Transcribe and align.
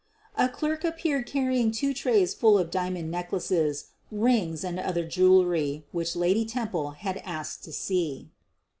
'A 0.45 0.49
clerk 0.49 0.83
appeared 0.83 1.27
carrying 1.27 1.69
two 1.69 1.93
trays 1.93 2.33
full 2.33 2.57
of 2.57 2.71
dia 2.71 2.89
mond 2.89 3.11
necklaces, 3.11 3.89
rings, 4.11 4.63
and 4.63 4.79
other 4.79 5.03
jewelry 5.05 5.85
which 5.91 6.15
Lady 6.15 6.43
Temple 6.43 6.89
had 6.97 7.17
asked 7.17 7.63
to 7.65 7.71
see. 7.71 8.31